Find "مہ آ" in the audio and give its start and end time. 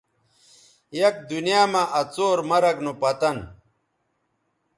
1.71-2.01